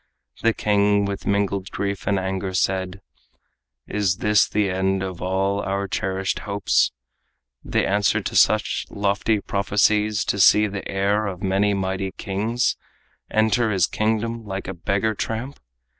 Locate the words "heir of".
10.87-11.43